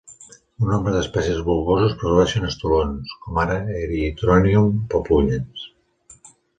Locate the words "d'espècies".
0.95-1.43